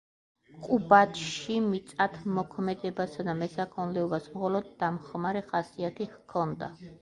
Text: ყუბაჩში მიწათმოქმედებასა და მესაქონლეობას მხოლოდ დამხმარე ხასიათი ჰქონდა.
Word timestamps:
ყუბაჩში 0.67 1.57
მიწათმოქმედებასა 1.65 3.27
და 3.27 3.35
მესაქონლეობას 3.43 4.27
მხოლოდ 4.37 4.73
დამხმარე 4.81 5.45
ხასიათი 5.53 6.11
ჰქონდა. 6.17 6.73